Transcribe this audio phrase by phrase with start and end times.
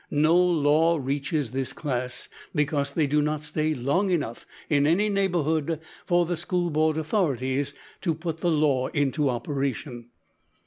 [0.09, 5.79] No law reaches this class, because they do not stay long enough in any neighbourhood
[6.07, 10.07] for the school board authorities to put the law into operation.